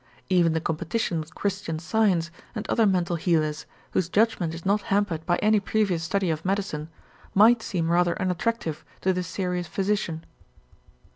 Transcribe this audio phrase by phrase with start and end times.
[0.29, 5.23] Even the competition with Christian Science, and other mental healers whose judgment is not hampered
[5.27, 6.89] by any previous study of medicine,
[7.35, 10.25] might seem rather unattractive to the serious physician.